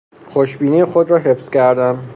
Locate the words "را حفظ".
1.11-1.49